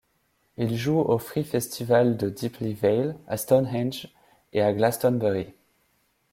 [0.57, 4.09] Ils jouent au free-festival de Deeply Vale, à Stonehenge
[4.51, 5.53] et à Glastonbury.